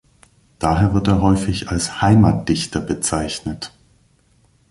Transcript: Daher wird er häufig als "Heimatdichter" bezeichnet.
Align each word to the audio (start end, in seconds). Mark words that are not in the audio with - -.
Daher 0.57 0.95
wird 0.95 1.07
er 1.07 1.21
häufig 1.21 1.69
als 1.69 2.01
"Heimatdichter" 2.01 2.81
bezeichnet. 2.81 3.71